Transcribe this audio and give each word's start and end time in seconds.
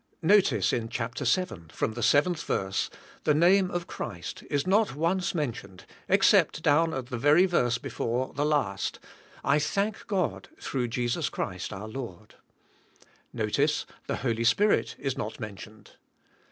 Notice 0.23 0.73
in 0.73 0.89
chapter 0.89 1.25
seven, 1.25 1.69
from 1.71 1.93
the 1.93 2.01
seventh 2.01 2.41
verse, 2.45 2.89
the 3.23 3.35
name 3.35 3.69
of 3.69 3.85
Christ 3.85 4.43
is 4.49 4.65
not 4.65 4.95
once 4.95 5.35
mentioned 5.35 5.85
except 6.09 6.63
down 6.63 6.91
at 6.91 7.05
the 7.11 7.19
very 7.19 7.45
verse 7.45 7.77
before 7.77 8.33
the 8.33 8.43
last, 8.43 8.97
"I 9.43 9.59
thank 9.59 10.07
God 10.07 10.49
through 10.59 10.87
Jesus 10.87 11.29
Christ 11.29 11.71
our 11.71 11.87
Lord." 11.87 12.33
No 13.31 13.43
178 13.43 13.45
THE 13.45 13.45
SPIRITUAL 13.45 13.69
LIFE. 13.69 13.77
tice, 13.77 13.85
the 14.07 14.27
Holy 14.27 14.43
Spirit 14.43 14.95
is 14.97 15.17
not 15.19 15.39
mentioned. 15.39 15.91